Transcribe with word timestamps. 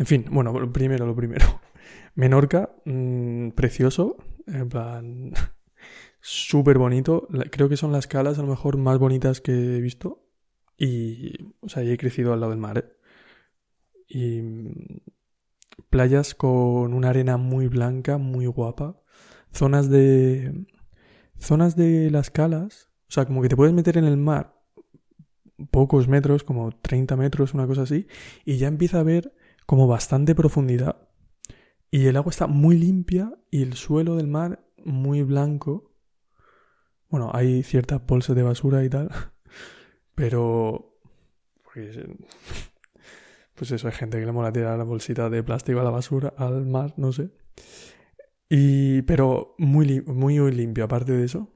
En 0.00 0.06
fin, 0.06 0.24
bueno, 0.30 0.58
lo 0.58 0.72
primero, 0.72 1.04
lo 1.04 1.14
primero. 1.14 1.60
Menorca, 2.14 2.70
mm, 2.86 3.50
precioso, 3.50 4.16
en 4.46 4.66
plan, 4.70 5.32
súper 6.22 6.78
bonito. 6.78 7.28
Creo 7.50 7.68
que 7.68 7.76
son 7.76 7.92
las 7.92 8.06
calas 8.06 8.38
a 8.38 8.42
lo 8.42 8.48
mejor 8.48 8.78
más 8.78 8.98
bonitas 8.98 9.42
que 9.42 9.52
he 9.52 9.80
visto. 9.82 10.26
Y, 10.78 11.52
o 11.60 11.68
sea, 11.68 11.82
he 11.82 11.98
crecido 11.98 12.32
al 12.32 12.40
lado 12.40 12.52
del 12.52 12.60
mar. 12.60 12.78
¿eh? 12.78 12.96
Y 14.08 14.40
mm, 14.40 14.72
playas 15.90 16.34
con 16.34 16.94
una 16.94 17.10
arena 17.10 17.36
muy 17.36 17.68
blanca, 17.68 18.16
muy 18.16 18.46
guapa. 18.46 19.02
Zonas 19.52 19.90
de... 19.90 20.64
Zonas 21.38 21.76
de 21.76 22.10
las 22.10 22.30
calas. 22.30 22.88
O 23.06 23.12
sea, 23.12 23.26
como 23.26 23.42
que 23.42 23.50
te 23.50 23.56
puedes 23.56 23.74
meter 23.74 23.98
en 23.98 24.04
el 24.04 24.16
mar 24.16 24.56
pocos 25.70 26.08
metros, 26.08 26.42
como 26.42 26.72
30 26.72 27.16
metros, 27.16 27.52
una 27.52 27.66
cosa 27.66 27.82
así, 27.82 28.06
y 28.46 28.56
ya 28.56 28.66
empieza 28.66 28.96
a 28.96 29.00
haber 29.00 29.34
como 29.70 29.86
bastante 29.86 30.34
profundidad. 30.34 30.96
Y 31.92 32.08
el 32.08 32.16
agua 32.16 32.30
está 32.30 32.48
muy 32.48 32.76
limpia 32.76 33.38
y 33.52 33.62
el 33.62 33.74
suelo 33.74 34.16
del 34.16 34.26
mar 34.26 34.66
muy 34.84 35.22
blanco. 35.22 35.94
Bueno, 37.08 37.30
hay 37.32 37.62
ciertas 37.62 38.04
bolsas 38.04 38.34
de 38.34 38.42
basura 38.42 38.82
y 38.82 38.88
tal, 38.88 39.10
pero... 40.16 40.98
Pues 43.54 43.70
eso, 43.70 43.86
hay 43.86 43.94
gente 43.94 44.18
que 44.18 44.26
le 44.26 44.32
mola 44.32 44.52
tirar 44.52 44.76
la 44.76 44.82
bolsita 44.82 45.30
de 45.30 45.44
plástico 45.44 45.78
a 45.78 45.84
la 45.84 45.90
basura, 45.90 46.34
al 46.36 46.66
mar, 46.66 46.94
no 46.96 47.12
sé. 47.12 47.30
Y, 48.48 49.02
pero 49.02 49.54
muy, 49.56 50.00
muy, 50.00 50.40
muy 50.40 50.50
limpio, 50.50 50.82
aparte 50.82 51.12
de 51.12 51.26
eso. 51.26 51.48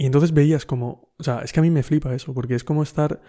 Y 0.00 0.06
entonces 0.06 0.32
veías 0.32 0.64
como, 0.64 1.12
o 1.18 1.22
sea, 1.22 1.40
es 1.40 1.52
que 1.52 1.60
a 1.60 1.62
mí 1.62 1.68
me 1.68 1.82
flipa 1.82 2.14
eso, 2.14 2.32
porque 2.32 2.54
es 2.54 2.64
como 2.64 2.82
estar 2.82 3.20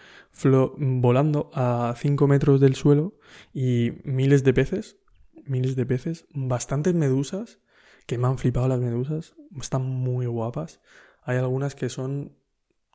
volando 0.77 1.51
a 1.53 1.93
5 1.97 2.27
metros 2.29 2.61
del 2.61 2.75
suelo 2.75 3.19
y 3.53 3.91
miles 4.05 4.45
de 4.45 4.53
peces, 4.53 4.95
miles 5.43 5.75
de 5.75 5.85
peces, 5.85 6.27
bastantes 6.33 6.93
medusas, 6.93 7.59
que 8.05 8.17
me 8.17 8.27
han 8.27 8.37
flipado 8.37 8.69
las 8.69 8.79
medusas, 8.79 9.35
están 9.59 9.83
muy 9.83 10.27
guapas. 10.27 10.79
Hay 11.23 11.35
algunas 11.35 11.75
que 11.75 11.89
son, 11.89 12.37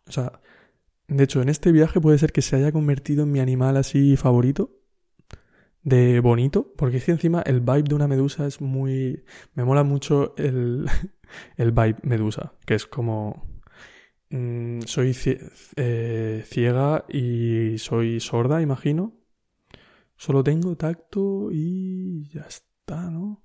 o 0.06 0.10
sea, 0.10 0.40
de 1.08 1.24
hecho, 1.24 1.42
en 1.42 1.50
este 1.50 1.70
viaje 1.70 2.00
puede 2.00 2.16
ser 2.16 2.32
que 2.32 2.40
se 2.40 2.56
haya 2.56 2.72
convertido 2.72 3.24
en 3.24 3.32
mi 3.32 3.40
animal 3.40 3.76
así 3.76 4.16
favorito, 4.16 4.70
de 5.82 6.20
bonito, 6.20 6.72
porque 6.78 6.96
es 6.96 7.04
que 7.04 7.12
encima 7.12 7.42
el 7.42 7.60
vibe 7.60 7.82
de 7.82 7.94
una 7.94 8.08
medusa 8.08 8.46
es 8.46 8.62
muy... 8.62 9.22
Me 9.52 9.64
mola 9.64 9.84
mucho 9.84 10.34
el, 10.38 10.86
el 11.58 11.72
vibe 11.72 11.98
medusa, 12.04 12.54
que 12.64 12.74
es 12.74 12.86
como 12.86 13.54
Mm, 14.30 14.80
soy 14.82 15.16
eh, 15.76 16.44
ciega 16.46 17.04
y 17.08 17.78
soy 17.78 18.20
sorda, 18.20 18.60
imagino. 18.60 19.14
Solo 20.16 20.42
tengo 20.42 20.76
tacto 20.76 21.50
y 21.52 22.28
ya 22.30 22.42
está, 22.42 23.10
¿no? 23.10 23.44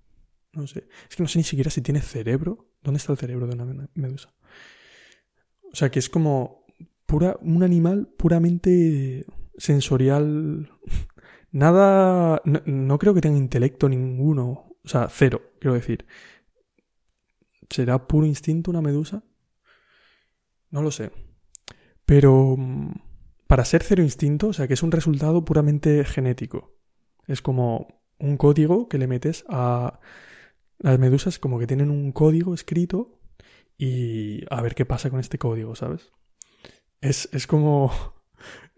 No 0.53 0.67
sé. 0.67 0.87
Es 1.09 1.15
que 1.15 1.23
no 1.23 1.29
sé 1.29 1.39
ni 1.39 1.43
siquiera 1.43 1.69
si 1.69 1.81
tiene 1.81 2.01
cerebro. 2.01 2.69
¿Dónde 2.81 2.97
está 2.97 3.11
el 3.11 3.17
cerebro 3.17 3.47
de 3.47 3.53
una 3.53 3.89
medusa? 3.93 4.33
O 5.71 5.75
sea, 5.75 5.91
que 5.91 5.99
es 5.99 6.09
como 6.09 6.65
pura, 7.05 7.37
un 7.41 7.63
animal 7.63 8.07
puramente 8.17 9.25
sensorial. 9.57 10.71
Nada. 11.51 12.41
No, 12.45 12.61
no 12.65 12.97
creo 12.97 13.13
que 13.13 13.21
tenga 13.21 13.37
intelecto 13.37 13.87
ninguno. 13.87 14.77
O 14.83 14.87
sea, 14.87 15.07
cero, 15.09 15.41
quiero 15.59 15.75
decir. 15.75 16.05
¿Será 17.69 18.07
puro 18.07 18.25
instinto 18.25 18.71
una 18.71 18.81
medusa? 18.81 19.23
No 20.71 20.81
lo 20.81 20.91
sé. 20.91 21.11
Pero 22.05 22.55
mm, 22.57 22.93
para 23.47 23.65
ser 23.65 23.83
cero 23.83 24.01
instinto, 24.01 24.47
o 24.47 24.53
sea, 24.53 24.67
que 24.67 24.73
es 24.73 24.83
un 24.83 24.91
resultado 24.91 25.45
puramente 25.45 26.03
genético. 26.05 26.77
Es 27.27 27.41
como 27.41 28.01
un 28.17 28.37
código 28.37 28.87
que 28.87 28.97
le 28.97 29.07
metes 29.07 29.45
a 29.49 29.99
las 30.79 30.99
medusas, 30.99 31.39
como 31.39 31.59
que 31.59 31.67
tienen 31.67 31.91
un 31.91 32.11
código 32.11 32.53
escrito 32.53 33.19
y 33.77 34.43
a 34.49 34.61
ver 34.61 34.75
qué 34.75 34.85
pasa 34.85 35.09
con 35.09 35.19
este 35.19 35.37
código, 35.37 35.75
¿sabes? 35.75 36.11
Es, 37.01 37.29
es 37.31 37.47
como. 37.47 37.91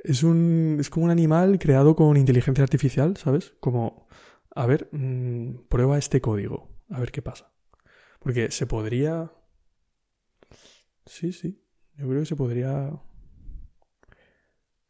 Es 0.06 0.22
un, 0.22 0.80
es 0.82 0.90
como 0.90 1.06
un 1.06 1.12
animal 1.12 1.58
creado 1.59 1.96
con 1.96 2.18
inteligencia 2.18 2.62
artificial, 2.62 3.16
¿sabes? 3.16 3.53
Como, 3.62 4.09
a 4.53 4.66
ver, 4.66 4.90
mm, 4.92 5.68
prueba 5.70 5.98
este 5.98 6.20
código, 6.20 6.76
a 6.90 7.00
ver 7.00 7.14
qué 7.14 7.22
pasa. 7.22 7.53
Porque 8.20 8.52
se 8.52 8.68
podría... 8.68 9.32
Sí, 11.06 11.32
sí. 11.32 11.64
Yo 11.98 12.08
creo 12.08 12.22
que 12.22 12.26
se 12.26 12.36
podría... 12.36 12.92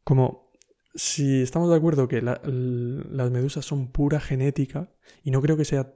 Como 0.04 0.52
si 0.96 1.42
estamos 1.42 1.70
de 1.70 1.76
acuerdo 1.76 2.08
que 2.08 2.22
las 2.22 3.32
medusas 3.32 3.66
son 3.66 3.92
pura 3.92 4.20
genética, 4.20 4.92
y 5.24 5.32
no 5.32 5.42
creo 5.42 5.58
que 5.58 5.66
sea 5.66 5.94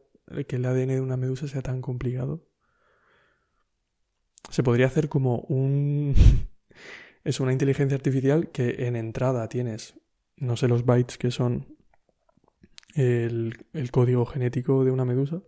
que 0.47 0.55
el 0.55 0.65
ADN 0.65 0.87
de 0.87 1.01
una 1.01 1.17
medusa 1.17 1.47
sea 1.47 1.61
tan 1.61 1.81
complicado, 1.81 2.47
se 4.49 4.63
podría 4.63 4.87
hacer 4.87 5.09
como 5.09 5.39
un... 5.41 6.15
es 7.23 7.39
una 7.39 7.51
inteligencia 7.51 7.95
artificial 7.95 8.49
que 8.51 8.87
en 8.87 8.95
entrada 8.95 9.47
tienes, 9.49 9.99
no 10.37 10.55
sé 10.57 10.67
los 10.67 10.85
bytes 10.85 11.17
que 11.17 11.31
son 11.31 11.77
el, 12.95 13.65
el 13.73 13.91
código 13.91 14.25
genético 14.25 14.83
de 14.83 14.91
una 14.91 15.05
medusa, 15.05 15.43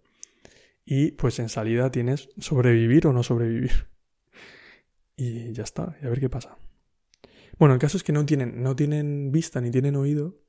y 0.86 1.12
pues 1.12 1.40
en 1.40 1.50
salida 1.50 1.92
tienes 1.92 2.30
sobrevivir 2.38 3.08
o 3.08 3.14
no 3.14 3.24
sobrevivir 3.24 3.90
y 5.20 5.52
ya 5.52 5.64
está, 5.64 5.98
y 6.02 6.06
a 6.06 6.10
ver 6.10 6.22
qué 6.22 6.30
pasa. 6.30 6.58
Bueno, 7.58 7.74
el 7.74 7.80
caso 7.80 7.98
es 7.98 8.04
que 8.04 8.14
no 8.14 8.26
tienen, 8.26 8.64
no 8.64 8.76
tienen 8.76 9.32
vista 9.34 9.60
ni 9.60 9.70
tienen 9.70 9.98
oído 9.98 10.40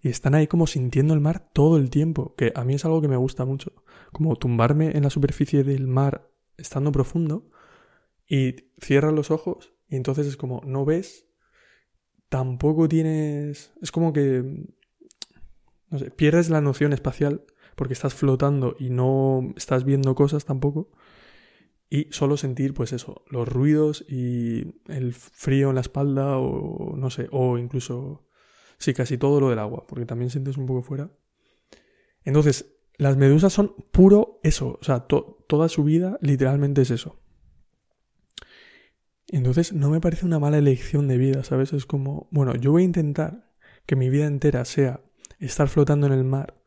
y 0.00 0.10
están 0.10 0.36
ahí 0.36 0.46
como 0.46 0.68
sintiendo 0.68 1.12
el 1.12 1.20
mar 1.20 1.50
todo 1.52 1.76
el 1.76 1.90
tiempo, 1.90 2.36
que 2.36 2.52
a 2.54 2.64
mí 2.64 2.74
es 2.74 2.84
algo 2.84 3.02
que 3.02 3.08
me 3.08 3.16
gusta 3.16 3.44
mucho, 3.44 3.72
como 4.12 4.36
tumbarme 4.36 4.96
en 4.96 5.02
la 5.02 5.10
superficie 5.10 5.64
del 5.64 5.88
mar 5.88 6.30
estando 6.56 6.92
profundo 6.92 7.50
y 8.28 8.54
cierras 8.80 9.12
los 9.12 9.32
ojos 9.32 9.74
y 9.88 9.96
entonces 9.96 10.28
es 10.28 10.36
como 10.36 10.62
no 10.64 10.84
ves, 10.84 11.26
tampoco 12.28 12.88
tienes, 12.88 13.72
es 13.82 13.90
como 13.90 14.12
que, 14.12 14.68
no 15.90 15.98
sé, 15.98 16.12
pierdes 16.12 16.48
la 16.48 16.60
noción 16.60 16.92
espacial 16.92 17.44
porque 17.74 17.94
estás 17.94 18.14
flotando 18.14 18.76
y 18.78 18.90
no 18.90 19.52
estás 19.56 19.84
viendo 19.84 20.14
cosas 20.14 20.44
tampoco 20.44 20.92
y 21.92 22.08
solo 22.10 22.38
sentir 22.38 22.72
pues 22.72 22.94
eso, 22.94 23.22
los 23.28 23.46
ruidos 23.46 24.02
y 24.08 24.80
el 24.88 25.12
frío 25.12 25.68
en 25.68 25.74
la 25.74 25.82
espalda 25.82 26.38
o 26.38 26.96
no 26.96 27.10
sé, 27.10 27.28
o 27.32 27.58
incluso, 27.58 28.26
sí, 28.78 28.94
casi 28.94 29.18
todo 29.18 29.40
lo 29.40 29.50
del 29.50 29.58
agua, 29.58 29.84
porque 29.86 30.06
también 30.06 30.30
sientes 30.30 30.56
un 30.56 30.64
poco 30.64 30.80
fuera. 30.80 31.10
Entonces, 32.24 32.78
las 32.96 33.18
medusas 33.18 33.52
son 33.52 33.74
puro 33.92 34.40
eso, 34.42 34.78
o 34.80 34.82
sea, 34.82 35.00
toda 35.00 35.68
su 35.68 35.84
vida 35.84 36.16
literalmente 36.22 36.80
es 36.80 36.90
eso. 36.90 37.20
Entonces, 39.28 39.74
no 39.74 39.90
me 39.90 40.00
parece 40.00 40.24
una 40.24 40.38
mala 40.38 40.56
elección 40.56 41.08
de 41.08 41.18
vida, 41.18 41.44
¿sabes? 41.44 41.74
Es 41.74 41.84
como, 41.84 42.26
bueno, 42.30 42.54
yo 42.54 42.72
voy 42.72 42.82
a 42.82 42.86
intentar 42.86 43.52
que 43.84 43.96
mi 43.96 44.08
vida 44.08 44.24
entera 44.24 44.64
sea 44.64 45.04
estar 45.40 45.68
flotando 45.68 46.06
en 46.06 46.14
el 46.14 46.24
mar 46.24 46.61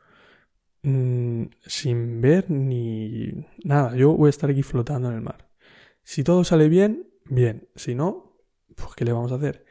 Mm, 0.85 1.46
sin 1.66 2.22
ver 2.22 2.51
ni 2.51 3.31
nada. 3.63 3.96
Yo 3.96 4.13
voy 4.13 4.28
a 4.28 4.29
estar 4.29 4.51
aquí 4.51 4.62
flotando 4.62 5.09
en 5.09 5.16
el 5.16 5.22
mar. 5.22 5.50
Si 6.03 6.23
todo 6.23 6.44
sale 6.44 6.69
bien, 6.69 7.09
bien. 7.25 7.69
Si 7.75 7.96
no, 7.96 8.38
pues 8.75 8.90
¿qué 8.96 9.03
le 9.03 9.12
vamos 9.12 9.31
a 9.31 9.35
hacer? 9.35 9.66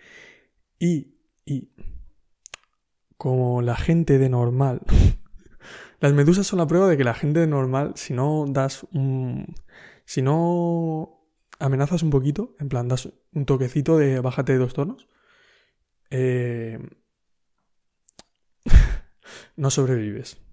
Y, 0.78 1.14
y 1.44 1.70
como 3.16 3.62
la 3.62 3.76
gente 3.76 4.18
de 4.18 4.28
normal, 4.28 4.80
las 6.00 6.12
medusas 6.14 6.48
son 6.48 6.58
la 6.58 6.66
prueba 6.66 6.88
de 6.88 6.96
que 6.96 7.04
la 7.04 7.14
gente 7.14 7.40
de 7.40 7.46
normal, 7.46 7.92
si 7.96 8.12
no 8.12 8.46
das 8.48 8.84
un... 8.92 9.54
Si 10.06 10.20
no 10.20 11.28
amenazas 11.60 12.02
un 12.02 12.10
poquito, 12.10 12.56
en 12.58 12.68
plan, 12.68 12.88
das 12.88 13.08
un 13.32 13.46
toquecito 13.46 13.96
de 13.98 14.20
bájate 14.20 14.52
de 14.54 14.58
dos 14.58 14.74
tonos, 14.74 15.08
eh, 16.10 16.78
no 19.56 19.70
sobrevives. 19.70 20.43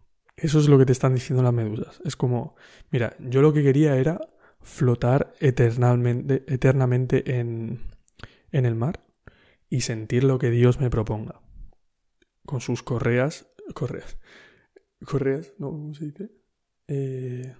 Eso 0.42 0.60
es 0.60 0.68
lo 0.68 0.80
que 0.80 0.86
te 0.86 0.92
están 0.92 1.14
diciendo 1.14 1.44
las 1.44 1.54
medusas. 1.54 2.02
Es 2.04 2.16
como, 2.16 2.56
mira, 2.90 3.16
yo 3.20 3.44
lo 3.44 3.54
que 3.54 3.62
quería 3.62 3.96
era 3.96 4.20
flotar 4.60 5.34
eternamente, 5.40 6.44
eternamente 6.48 7.40
en, 7.40 7.82
en 8.52 8.66
el 8.66 8.74
mar 8.74 9.06
y 9.70 9.82
sentir 9.82 10.24
lo 10.24 10.40
que 10.40 10.50
Dios 10.50 10.80
me 10.80 10.90
proponga. 10.90 11.42
Con 12.44 12.60
sus 12.60 12.82
correas, 12.82 13.48
correas, 13.76 14.18
correas, 15.06 15.54
¿no? 15.60 15.70
¿Cómo 15.70 15.94
se 15.94 16.06
dice? 16.06 16.32
Eh, 16.88 17.56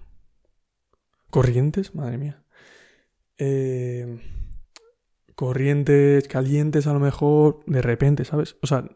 corrientes, 1.30 1.94
madre 1.94 2.18
mía. 2.18 2.44
Eh, 3.38 4.18
corrientes 5.36 6.26
calientes 6.26 6.88
a 6.88 6.92
lo 6.92 6.98
mejor 7.00 7.60
de 7.66 7.80
repente, 7.80 8.24
¿sabes? 8.24 8.56
O 8.60 8.66
sea, 8.66 8.90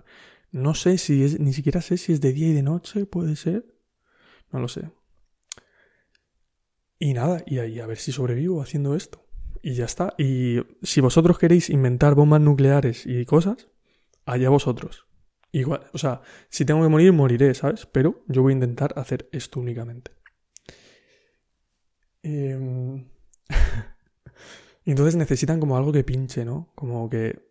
no 0.51 0.75
sé 0.75 0.99
si 0.99 1.23
es, 1.23 1.39
ni 1.39 1.53
siquiera 1.53 1.81
sé 1.83 1.99
si 1.99 2.13
es 2.13 2.21
de 2.21 2.33
día 2.33 2.49
y 2.49 2.53
de 2.53 2.63
noche, 2.65 3.07
puede 3.07 3.37
ser. 3.37 3.76
No 4.53 4.61
lo 4.61 4.69
sé. 4.69 4.91
Y 6.99 7.13
nada, 7.13 7.43
y 7.47 7.59
ahí 7.59 7.81
a 7.81 7.87
ver 7.87 7.99
si 7.99 8.13
sobrevivo 8.13 8.63
haciendo 8.63 8.95
esto. 8.95 9.27
Y 9.63 9.75
ya 9.75 9.85
está. 9.85 10.15
Y 10.19 10.61
si 10.83 11.01
vosotros 11.01 11.39
queréis 11.39 11.71
inventar 11.71 12.15
bombas 12.15 12.41
nucleares 12.41 13.05
y 13.07 13.25
cosas, 13.25 13.69
allá 14.25 14.49
vosotros. 14.49 15.07
igual, 15.53 15.83
o 15.93 15.99
sea, 15.99 16.23
si 16.51 16.65
tengo 16.65 16.83
que 16.83 16.89
morir, 16.89 17.13
moriré, 17.13 17.55
¿sabes? 17.55 17.87
Pero 17.87 18.25
yo 18.29 18.43
voy 18.43 18.53
a 18.53 18.55
intentar 18.55 18.95
hacer 18.97 19.29
esto 19.33 19.61
únicamente. 19.61 20.13
Em, 22.23 23.09
entonces 24.85 25.17
necesitan 25.17 25.61
como 25.61 25.77
algo 25.77 25.93
que 25.93 26.05
pinche, 26.05 26.45
¿no? 26.45 26.73
Como 26.75 27.09
que... 27.09 27.47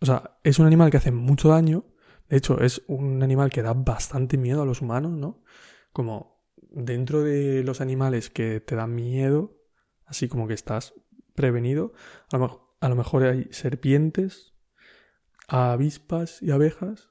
O 0.00 0.06
sea, 0.06 0.38
es 0.44 0.58
un 0.58 0.66
animal 0.66 0.90
que 0.90 0.98
hace 0.98 1.10
mucho 1.10 1.48
daño. 1.48 1.84
De 2.28 2.36
hecho, 2.36 2.60
es 2.60 2.82
un 2.88 3.22
animal 3.22 3.50
que 3.50 3.62
da 3.62 3.72
bastante 3.72 4.36
miedo 4.36 4.62
a 4.62 4.66
los 4.66 4.82
humanos, 4.82 5.12
¿no? 5.12 5.42
Como 5.92 6.37
dentro 6.70 7.22
de 7.22 7.62
los 7.62 7.80
animales 7.80 8.30
que 8.30 8.60
te 8.60 8.76
dan 8.76 8.94
miedo, 8.94 9.56
así 10.04 10.28
como 10.28 10.48
que 10.48 10.54
estás 10.54 10.94
prevenido, 11.34 11.92
a 12.32 12.38
lo, 12.88 12.96
mejor 12.96 13.24
hay 13.24 13.48
serpientes, 13.50 14.54
avispas 15.46 16.42
y 16.42 16.50
abejas, 16.50 17.10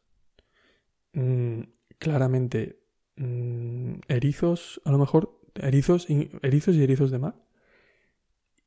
mm, 1.14 1.62
claramente 1.98 2.84
mm, 3.16 4.00
erizos, 4.08 4.82
a 4.86 4.92
lo 4.92 4.98
mejor 4.98 5.42
erizos, 5.56 6.08
erizos 6.10 6.76
y 6.76 6.84
erizos 6.84 7.12
de 7.12 7.20
mar, 7.20 7.44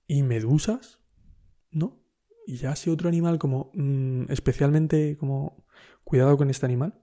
y 0.07 0.23
medusas, 0.23 0.99
¿no? 1.71 2.03
Y 2.47 2.57
ya 2.57 2.75
si 2.75 2.91
otro 2.91 3.09
animal 3.09 3.39
como 3.39 3.71
mm, 3.75 4.25
especialmente 4.31 5.17
como 5.17 5.65
cuidado 6.05 6.37
con 6.37 6.51
este 6.51 6.67
animal, 6.67 7.01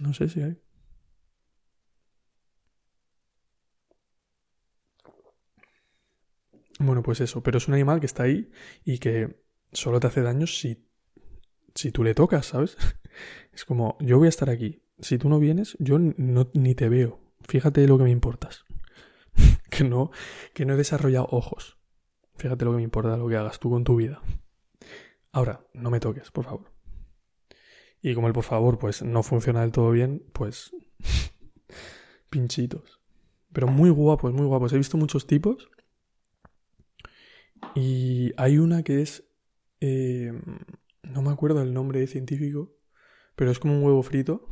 no 0.00 0.14
sé 0.14 0.28
si 0.28 0.40
hay. 0.40 0.65
Bueno, 6.78 7.02
pues 7.02 7.20
eso, 7.20 7.42
pero 7.42 7.58
es 7.58 7.68
un 7.68 7.74
animal 7.74 8.00
que 8.00 8.06
está 8.06 8.24
ahí 8.24 8.50
y 8.84 8.98
que 8.98 9.42
solo 9.72 10.00
te 10.00 10.08
hace 10.08 10.22
daño 10.22 10.46
si, 10.46 10.86
si 11.74 11.90
tú 11.90 12.04
le 12.04 12.14
tocas, 12.14 12.46
¿sabes? 12.46 12.76
Es 13.52 13.64
como, 13.64 13.96
yo 14.00 14.18
voy 14.18 14.26
a 14.26 14.28
estar 14.28 14.50
aquí. 14.50 14.82
Si 14.98 15.16
tú 15.16 15.30
no 15.30 15.38
vienes, 15.38 15.74
yo 15.80 15.98
no, 15.98 16.50
ni 16.52 16.74
te 16.74 16.90
veo. 16.90 17.18
Fíjate 17.48 17.86
lo 17.86 17.96
que 17.96 18.04
me 18.04 18.10
importas. 18.10 18.66
que 19.70 19.84
no, 19.84 20.10
que 20.52 20.66
no 20.66 20.74
he 20.74 20.76
desarrollado 20.76 21.28
ojos. 21.30 21.78
Fíjate 22.36 22.66
lo 22.66 22.72
que 22.72 22.76
me 22.76 22.82
importa 22.82 23.16
lo 23.16 23.26
que 23.28 23.36
hagas 23.36 23.58
tú 23.58 23.70
con 23.70 23.84
tu 23.84 23.96
vida. 23.96 24.20
Ahora, 25.32 25.66
no 25.72 25.90
me 25.90 26.00
toques, 26.00 26.30
por 26.30 26.44
favor. 26.44 26.72
Y 28.02 28.14
como 28.14 28.26
el 28.26 28.34
por 28.34 28.44
favor, 28.44 28.78
pues 28.78 29.02
no 29.02 29.22
funciona 29.22 29.62
del 29.62 29.72
todo 29.72 29.90
bien, 29.90 30.22
pues. 30.34 30.72
pinchitos. 32.28 33.00
Pero 33.54 33.68
muy 33.68 33.88
guapos, 33.88 34.34
muy 34.34 34.44
guapos. 34.44 34.74
He 34.74 34.76
visto 34.76 34.98
muchos 34.98 35.26
tipos 35.26 35.70
y 37.74 38.32
hay 38.36 38.58
una 38.58 38.82
que 38.82 39.02
es... 39.02 39.24
Eh, 39.80 40.32
no 41.02 41.22
me 41.22 41.30
acuerdo 41.30 41.62
el 41.62 41.72
nombre 41.72 42.06
científico, 42.06 42.76
pero 43.36 43.50
es 43.50 43.58
como 43.58 43.76
un 43.76 43.84
huevo 43.84 44.02
frito. 44.02 44.48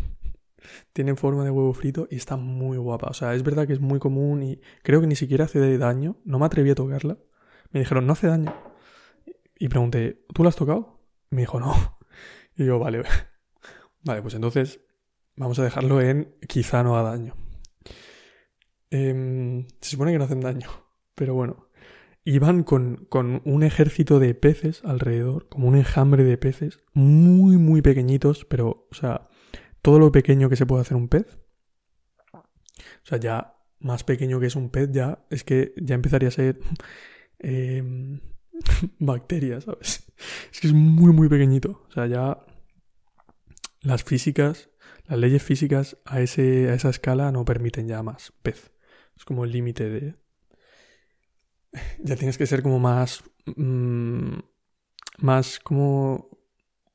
Tiene 0.93 1.15
forma 1.17 1.45
de 1.45 1.51
huevo 1.51 1.73
frito 1.75 2.07
y 2.11 2.17
está 2.17 2.37
muy 2.37 2.79
guapa. 2.79 3.09
O 3.09 3.15
sea, 3.15 3.35
es 3.35 3.43
verdad 3.43 3.67
que 3.67 3.73
es 3.73 3.81
muy 3.81 3.99
común 3.99 4.43
y 4.43 4.61
creo 4.83 5.01
que 5.01 5.07
ni 5.07 5.17
siquiera 5.17 5.45
hace 5.45 5.79
daño. 5.79 6.17
No 6.25 6.39
me 6.39 6.47
atreví 6.47 6.71
a 6.71 6.75
tocarla. 6.75 7.19
Me 7.71 7.81
dijeron, 7.81 8.07
no 8.07 8.13
hace 8.13 8.29
daño. 8.29 8.55
Y 9.59 9.69
pregunté, 9.69 10.25
¿tú 10.33 10.43
la 10.43 10.51
has 10.51 10.57
tocado? 10.57 10.95
me 11.31 11.43
dijo, 11.43 11.61
no. 11.61 11.99
Y 12.57 12.65
yo, 12.65 12.79
vale. 12.79 13.03
Vale, 14.05 14.21
pues 14.21 14.35
entonces 14.35 14.81
vamos 15.35 15.59
a 15.59 15.65
dejarlo 15.65 16.01
en 16.03 16.37
quizá 16.47 16.83
no 16.83 16.97
haga 16.97 17.11
daño. 17.11 17.35
Em, 18.91 19.67
se 19.81 19.91
supone 19.91 20.13
que 20.13 20.19
no 20.19 20.25
hacen 20.25 20.41
daño. 20.41 20.69
Pero 21.15 21.35
bueno, 21.35 21.69
iban 22.25 22.63
con, 22.63 23.07
con 23.09 23.43
un 23.45 23.63
ejército 23.63 24.19
de 24.19 24.35
peces 24.35 24.83
alrededor, 24.85 25.49
como 25.49 25.69
un 25.69 25.77
enjambre 25.77 26.25
de 26.25 26.39
peces, 26.39 26.81
muy, 26.93 27.57
muy 27.57 27.83
pequeñitos, 27.83 28.45
pero, 28.45 28.87
o 28.91 28.95
sea, 28.95 29.29
todo 29.83 29.99
lo 29.99 30.11
pequeño 30.11 30.49
que 30.49 30.57
se 30.57 30.67
puede 30.67 30.83
hacer 30.83 30.97
un 30.97 31.09
pez. 31.09 31.39
O 32.33 33.07
sea, 33.07 33.19
ya 33.19 33.57
más 33.81 34.05
pequeño 34.05 34.41
que 34.41 34.47
es 34.47 34.57
un 34.57 34.71
pez, 34.71 34.91
ya 34.91 35.27
es 35.31 35.45
que 35.45 35.75
ya 35.77 35.95
empezaría 35.95 36.29
a 36.29 36.33
ser 36.33 36.59
eh, 37.39 37.83
bacterias, 38.99 39.65
¿sabes? 39.65 40.13
Es 40.53 40.61
que 40.61 40.69
es 40.69 40.73
muy, 40.73 41.13
muy 41.13 41.29
pequeñito. 41.29 41.85
O 41.89 41.93
sea, 41.93 42.07
ya 42.07 42.45
las 43.83 44.05
físicas, 44.05 44.71
las 45.07 45.19
leyes 45.19 45.43
físicas 45.43 45.99
a, 46.05 46.21
ese, 46.21 46.71
a 46.71 46.75
esa 46.75 46.91
escala 46.91 47.33
no 47.33 47.45
permiten 47.45 47.89
ya 47.89 48.03
más 48.03 48.33
pez. 48.43 48.73
Es 49.17 49.25
como 49.25 49.45
el 49.45 49.53
límite 49.53 49.89
de, 49.89 50.17
ya 51.99 52.17
tienes 52.17 52.39
que 52.39 52.47
ser 52.47 52.63
como 52.63 52.79
más... 52.79 53.25
Mm, 53.57 54.39
más 55.19 55.61
como 55.61 56.31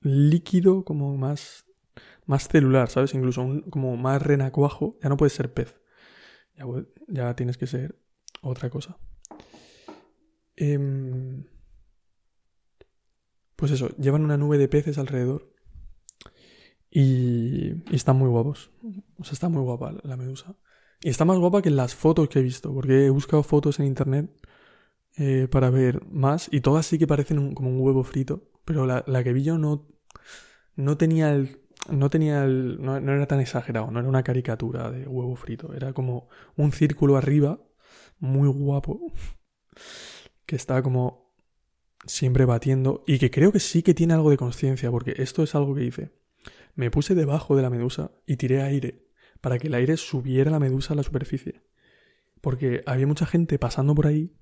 líquido, 0.01 0.83
como 0.83 1.15
más... 1.17 1.65
Más 2.25 2.47
celular, 2.47 2.89
¿sabes? 2.89 3.15
Incluso 3.15 3.63
como 3.71 3.97
más 3.97 4.21
renacuajo. 4.21 4.97
Ya 5.01 5.09
no 5.09 5.17
puedes 5.17 5.33
ser 5.33 5.51
pez. 5.51 5.75
Ya, 6.55 6.65
ya 7.07 7.35
tienes 7.35 7.57
que 7.57 7.65
ser 7.65 7.99
otra 8.41 8.69
cosa. 8.69 8.99
Em, 10.55 11.45
pues 13.55 13.71
eso, 13.71 13.89
llevan 13.97 14.23
una 14.23 14.37
nube 14.37 14.59
de 14.59 14.67
peces 14.67 14.99
alrededor. 14.99 15.51
Y, 16.91 17.71
y, 17.91 17.95
están 17.95 18.17
muy 18.17 18.29
guapos. 18.29 18.71
O 19.17 19.23
sea, 19.23 19.33
está 19.33 19.49
muy 19.49 19.63
guapa 19.63 19.95
la 20.03 20.15
medusa. 20.15 20.55
Y 21.01 21.09
está 21.09 21.25
más 21.25 21.39
guapa 21.39 21.61
que 21.63 21.71
las 21.71 21.95
fotos 21.95 22.29
que 22.29 22.39
he 22.39 22.43
visto, 22.43 22.73
porque 22.73 23.05
he 23.05 23.09
buscado 23.09 23.41
fotos 23.41 23.79
en 23.79 23.87
internet 23.87 24.29
eh, 25.21 25.49
para 25.51 25.69
ver 25.69 26.05
más 26.07 26.47
y 26.49 26.61
todas 26.61 26.85
sí 26.85 26.97
que 26.97 27.05
parecen 27.05 27.53
como 27.53 27.69
un 27.69 27.81
huevo 27.81 28.05
frito, 28.05 28.49
pero 28.63 28.85
la, 28.85 29.23
que 29.23 29.33
vi 29.33 29.43
yo 29.43 29.57
no, 29.57 29.87
no 30.75 30.97
tenía 30.97 31.31
el... 31.33 31.59
No 31.89 32.09
tenía 32.09 32.43
el, 32.43 32.81
no, 32.81 32.97
era 32.97 33.25
tan 33.25 33.39
exagerado, 33.39 33.89
no 33.89 33.99
era 33.99 34.07
una 34.07 34.21
caricatura 34.23 34.91
de 34.91 35.07
huevo 35.07 35.35
frito, 35.35 35.73
era 35.73 35.93
como 35.93 36.27
un 36.55 36.71
círculo 36.71 37.15
arriba, 37.15 37.61
muy 38.19 38.47
guapo, 38.49 39.11
que 40.45 40.55
está 40.55 40.83
como 40.83 41.33
siempre 42.05 42.45
batiendo 42.45 43.03
y 43.07 43.17
que 43.17 43.31
creo 43.31 43.51
que 43.51 43.59
sí 43.59 43.81
que 43.81 43.93
tiene 43.93 44.13
algo 44.13 44.29
de 44.29 44.37
conciencia, 44.37 44.91
porque 44.91 45.15
esto 45.17 45.41
es 45.41 45.55
algo 45.55 45.73
que 45.73 45.85
hice. 45.85 46.11
Me 46.75 46.91
puse 46.91 47.15
debajo 47.15 47.55
de 47.55 47.61
la 47.61 47.69
medusa 47.69 48.11
y 48.25 48.37
tiré 48.37 48.61
aire 48.61 49.09
para 49.41 49.57
que 49.57 49.67
el 49.67 49.73
aire 49.73 49.97
subiera 49.97 50.51
la 50.51 50.59
medusa 50.59 50.93
a 50.93 50.97
la 50.97 51.03
superficie. 51.03 51.63
Porque 52.41 52.83
había 52.85 53.07
mucha 53.07 53.25
gente 53.25 53.57
pasando 53.57 53.95
por 53.95 54.07
ahí 54.07 54.33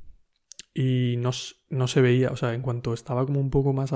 y 0.79 1.17
no, 1.17 1.31
no, 1.69 1.87
se 1.87 2.01
veía, 2.01 2.29
o 2.29 2.37
sea, 2.37 2.53
en 2.53 2.61
cuanto 2.61 2.93
estaba 2.93 3.25
como 3.25 3.39
un 3.39 3.49
poco 3.49 3.73
más... 3.73 3.91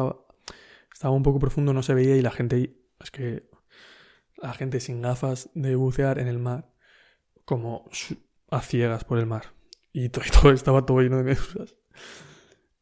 estaba 0.91 1.13
un 1.13 1.21
poco 1.21 1.37
profundo, 1.37 1.73
no 1.73 1.83
se 1.83 1.93
veía 1.93 2.15
y 2.15 2.23
la 2.23 2.31
gente... 2.31 2.75
Es 2.99 3.11
que 3.11 3.47
la 4.37 4.55
gente 4.55 4.79
sin 4.79 4.99
gafas 4.99 5.51
de 5.53 5.75
bucear 5.75 6.17
en 6.17 6.27
el 6.27 6.39
mar, 6.39 6.73
como 7.45 7.87
a 8.49 8.61
ciegas 8.63 9.03
por 9.03 9.19
el 9.19 9.27
mar. 9.27 9.53
Y 9.93 10.09
todo, 10.09 10.51
estaba 10.53 10.85
todo 10.85 11.01
lleno 11.01 11.17
de 11.17 11.23
medusas. 11.23 11.75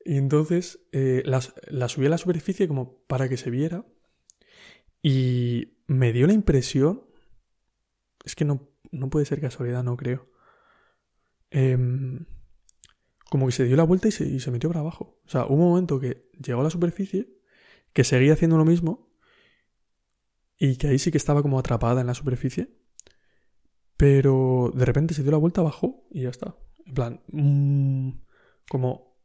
Y 0.06 0.18
entonces 0.18 0.80
eh, 0.92 1.24
la 1.26 1.90
subí 1.90 2.06
a 2.06 2.10
la 2.10 2.20
superficie 2.20 2.68
como 2.68 3.04
para 3.08 3.28
que 3.28 3.36
se 3.36 3.50
viera. 3.50 3.84
Y 5.02 5.80
me 5.88 6.14
dio 6.14 6.28
la 6.28 6.34
impresión. 6.34 7.04
Es 8.24 8.36
que 8.36 8.46
no, 8.46 8.70
no 8.92 9.10
puede 9.10 9.26
ser 9.26 9.42
casualidad, 9.42 9.84
no 9.84 9.98
creo. 9.98 10.30
Eh, 11.50 11.78
como 13.30 13.46
que 13.46 13.52
se 13.52 13.66
dio 13.66 13.76
la 13.76 13.84
vuelta 13.84 14.08
y 14.08 14.12
se, 14.12 14.52
metió 14.52 14.70
para 14.70 14.82
abajo. 14.82 15.20
O 15.26 15.30
sea, 15.30 15.46
hubo 15.46 15.56
un 15.56 15.70
momento 15.70 16.00
que 16.00 16.30
llegó 16.44 16.62
a 16.62 16.64
la 16.64 16.70
superficie, 16.70 17.30
que 17.94 18.04
seguía 18.04 18.34
haciendo 18.34 18.58
lo 18.58 18.66
mismo, 18.66 19.14
y 20.58 20.76
que 20.78 20.88
ahí 20.88 21.00
sí 21.00 21.12
que 21.12 21.18
estaba 21.18 21.42
como 21.42 21.60
atrapada 21.60 22.02
en 22.02 22.08
la 22.08 22.16
superficie, 22.16 22.76
pero 23.96 24.72
de 24.74 24.84
repente 24.84 25.14
se 25.14 25.22
dio 25.22 25.32
la 25.32 25.38
vuelta 25.38 25.62
abajo 25.62 26.08
y 26.10 26.24
ya 26.24 26.30
está. 26.30 26.56
En 26.86 26.94
plan, 26.94 27.22
mm, 27.28 28.10
como 28.70 29.20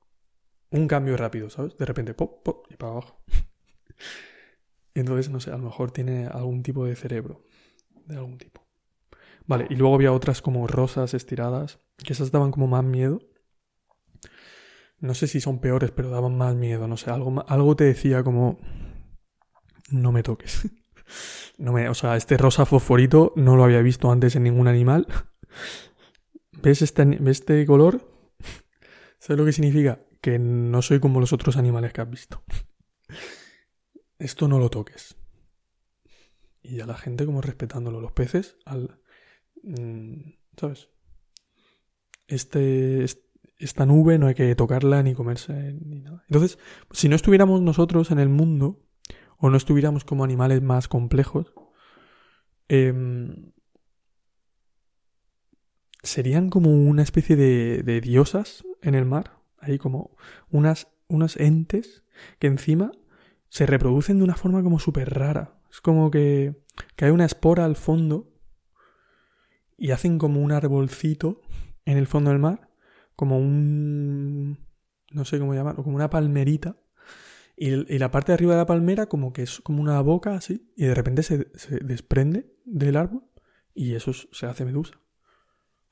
un 0.70 0.86
cambio 0.86 1.16
rápido, 1.16 1.48
¿sabes? 1.48 1.76
De 1.76 1.86
repente, 1.86 2.14
pop, 2.14 2.42
pop, 2.44 2.66
y 2.70 2.76
para 2.76 2.92
abajo. 2.92 3.24
entonces, 4.94 5.30
no 5.30 5.40
sé, 5.40 5.50
a 5.50 5.56
lo 5.56 5.64
mejor 5.64 5.92
tiene 5.92 6.26
algún 6.26 6.62
tipo 6.62 6.84
de 6.84 6.94
cerebro, 6.94 7.46
de 8.04 8.16
algún 8.16 8.38
tipo. 8.38 8.62
Vale, 9.46 9.66
y 9.70 9.76
luego 9.76 9.94
había 9.94 10.12
otras 10.12 10.42
como 10.42 10.66
rosas 10.66 11.14
estiradas, 11.14 11.80
que 11.96 12.12
esas 12.12 12.30
daban 12.30 12.50
como 12.50 12.66
más 12.66 12.84
miedo 12.84 13.20
no 15.00 15.14
sé 15.14 15.26
si 15.26 15.40
son 15.40 15.60
peores, 15.60 15.90
pero 15.90 16.10
daban 16.10 16.36
más 16.36 16.54
miedo, 16.54 16.88
no 16.88 16.96
sé, 16.96 17.10
algo, 17.10 17.44
algo 17.48 17.76
te 17.76 17.84
decía 17.84 18.22
como, 18.22 18.58
no 19.90 20.12
me 20.12 20.22
toques. 20.22 20.68
No 21.58 21.72
me, 21.72 21.88
o 21.88 21.94
sea, 21.94 22.16
este 22.16 22.36
rosa 22.36 22.66
fosforito 22.66 23.32
no 23.36 23.54
lo 23.54 23.62
había 23.62 23.82
visto 23.82 24.10
antes 24.10 24.34
en 24.34 24.42
ningún 24.42 24.66
animal. 24.66 25.06
¿Ves 26.62 26.82
este, 26.82 27.18
este 27.26 27.64
color? 27.66 28.10
¿Sabes 29.18 29.38
lo 29.38 29.44
que 29.44 29.52
significa? 29.52 30.00
Que 30.20 30.38
no 30.38 30.82
soy 30.82 30.98
como 30.98 31.20
los 31.20 31.32
otros 31.32 31.56
animales 31.56 31.92
que 31.92 32.00
has 32.00 32.10
visto. 32.10 32.42
Esto 34.18 34.48
no 34.48 34.58
lo 34.58 34.70
toques. 34.70 35.16
Y 36.62 36.80
a 36.80 36.86
la 36.86 36.96
gente 36.96 37.26
como 37.26 37.42
respetándolo. 37.42 38.00
Los 38.00 38.12
peces, 38.12 38.56
al... 38.64 39.00
Mm, 39.62 40.30
¿Sabes? 40.56 40.88
Este, 42.26 43.04
este 43.04 43.33
esta 43.64 43.86
nube 43.86 44.18
no 44.18 44.26
hay 44.26 44.34
que 44.34 44.54
tocarla 44.54 45.02
ni 45.02 45.14
comerse 45.14 45.72
ni 45.84 46.00
nada. 46.00 46.24
Entonces, 46.28 46.58
si 46.92 47.08
no 47.08 47.16
estuviéramos 47.16 47.60
nosotros 47.62 48.10
en 48.10 48.18
el 48.18 48.28
mundo, 48.28 48.80
o 49.38 49.50
no 49.50 49.56
estuviéramos 49.56 50.04
como 50.04 50.24
animales 50.24 50.62
más 50.62 50.88
complejos, 50.88 51.52
em, 52.68 53.52
serían 56.02 56.50
como 56.50 56.70
una 56.70 57.02
especie 57.02 57.36
de, 57.36 57.82
de 57.82 58.00
diosas 58.00 58.64
en 58.82 58.94
el 58.94 59.04
mar, 59.04 59.38
ahí 59.58 59.78
como 59.78 60.16
unas, 60.50 60.88
unas 61.08 61.36
entes 61.36 62.04
que 62.38 62.46
encima 62.46 62.92
se 63.48 63.66
reproducen 63.66 64.18
de 64.18 64.24
una 64.24 64.34
forma 64.34 64.62
como 64.62 64.78
súper 64.78 65.14
rara. 65.14 65.58
Es 65.70 65.80
como 65.80 66.10
que, 66.10 66.62
que 66.96 67.06
hay 67.06 67.10
una 67.10 67.24
espora 67.24 67.64
al 67.64 67.76
fondo 67.76 68.32
y 69.76 69.90
hacen 69.90 70.18
como 70.18 70.40
un 70.40 70.52
arbolcito 70.52 71.40
en 71.84 71.98
el 71.98 72.06
fondo 72.06 72.30
del 72.30 72.38
mar, 72.38 72.70
como 73.16 73.38
un... 73.38 74.58
no 75.12 75.24
sé 75.24 75.38
cómo 75.38 75.54
llamarlo, 75.54 75.84
como 75.84 75.96
una 75.96 76.10
palmerita. 76.10 76.76
Y, 77.56 77.70
y, 77.94 77.98
la 77.98 78.10
parte 78.10 78.32
de 78.32 78.34
arriba 78.34 78.54
de 78.54 78.58
la 78.58 78.66
palmera 78.66 79.06
como 79.06 79.32
que 79.32 79.42
es 79.42 79.60
como 79.60 79.80
una 79.80 80.00
boca 80.00 80.34
así, 80.34 80.72
y 80.76 80.86
de 80.86 80.94
repente 80.94 81.22
se, 81.22 81.50
se 81.56 81.78
desprende 81.78 82.52
del 82.64 82.96
árbol 82.96 83.22
y 83.74 83.94
eso 83.94 84.12
se 84.12 84.46
hace 84.46 84.64
medusa. 84.64 85.00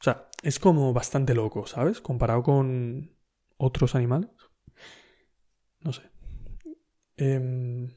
O 0.01 0.05
sea, 0.05 0.29
es 0.43 0.59
como 0.59 0.93
bastante 0.93 1.35
loco, 1.35 1.67
¿sabes? 1.67 2.01
Comparado 2.01 2.43
con 2.43 3.13
otros 3.57 3.95
animales. 3.95 4.31
No 5.81 5.93
sé. 5.93 6.03
Eh, 7.17 7.89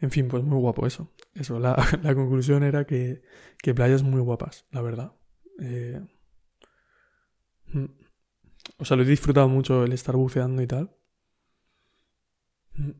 en 0.00 0.10
fin, 0.10 0.28
pues 0.28 0.42
muy 0.42 0.58
guapo 0.58 0.86
eso. 0.86 1.12
Eso, 1.34 1.58
la, 1.58 1.76
la 2.02 2.14
conclusión 2.14 2.62
era 2.62 2.86
que, 2.86 3.22
que, 3.58 3.74
playas 3.74 4.02
muy 4.02 4.20
guapas, 4.20 4.66
la 4.70 4.82
verdad. 4.82 5.12
Eh. 5.60 6.00
O 8.78 8.84
sea, 8.84 8.96
lo 8.96 9.02
he 9.02 9.06
disfrutado 9.06 9.48
mucho 9.48 9.84
el 9.84 9.92
estar 9.92 10.16
buceando 10.16 10.62
y 10.62 10.66
tal. 10.66 10.90
Mm. 12.74 12.90